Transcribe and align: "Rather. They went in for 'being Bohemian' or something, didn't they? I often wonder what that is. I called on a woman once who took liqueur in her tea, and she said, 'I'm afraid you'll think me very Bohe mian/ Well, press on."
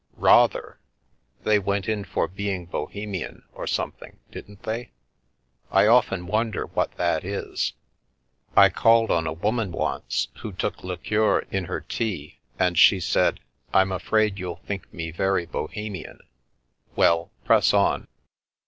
"Rather. 0.17 0.79
They 1.43 1.59
went 1.59 1.87
in 1.87 2.05
for 2.05 2.27
'being 2.27 2.65
Bohemian' 2.65 3.43
or 3.53 3.67
something, 3.67 4.17
didn't 4.31 4.63
they? 4.63 4.93
I 5.69 5.85
often 5.85 6.25
wonder 6.25 6.65
what 6.65 6.93
that 6.97 7.23
is. 7.23 7.73
I 8.55 8.69
called 8.71 9.11
on 9.11 9.27
a 9.27 9.31
woman 9.31 9.71
once 9.71 10.29
who 10.39 10.53
took 10.53 10.83
liqueur 10.83 11.41
in 11.51 11.65
her 11.65 11.81
tea, 11.81 12.39
and 12.57 12.79
she 12.79 12.99
said, 12.99 13.41
'I'm 13.75 13.91
afraid 13.91 14.39
you'll 14.39 14.61
think 14.65 14.91
me 14.91 15.11
very 15.11 15.45
Bohe 15.45 15.91
mian/ 15.91 16.19
Well, 16.95 17.29
press 17.45 17.71
on." 17.71 18.07